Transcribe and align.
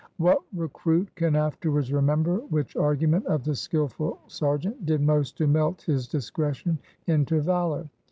What 0.17 0.39
recruit 0.51 1.13
can 1.13 1.35
afterwards 1.35 1.93
remember 1.93 2.37
which 2.37 2.75
argument 2.75 3.27
of 3.27 3.43
the 3.43 3.53
skilful 3.53 4.17
sergeant 4.25 4.83
did 4.87 4.99
most 4.99 5.37
to 5.37 5.45
melt 5.45 5.83
his 5.83 6.07
discretion 6.07 6.79
into 7.05 7.39
valor? 7.39 7.87